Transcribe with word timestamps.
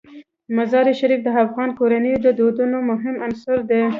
مزارشریف 0.57 1.21
د 1.23 1.29
افغان 1.43 1.69
کورنیو 1.79 2.23
د 2.25 2.27
دودونو 2.39 2.77
مهم 2.89 3.15
عنصر 3.25 3.57
دی. 3.69 3.83